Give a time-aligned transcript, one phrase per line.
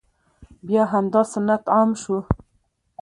[0.67, 2.15] بیا همدا سنت عام شو،